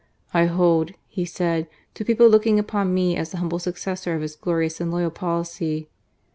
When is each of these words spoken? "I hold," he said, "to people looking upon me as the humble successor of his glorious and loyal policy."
"I 0.33 0.45
hold," 0.45 0.93
he 1.07 1.25
said, 1.25 1.67
"to 1.93 2.03
people 2.03 2.27
looking 2.27 2.57
upon 2.57 2.91
me 2.91 3.15
as 3.15 3.29
the 3.29 3.37
humble 3.37 3.59
successor 3.59 4.15
of 4.15 4.23
his 4.23 4.35
glorious 4.35 4.81
and 4.81 4.89
loyal 4.91 5.11
policy." 5.11 5.89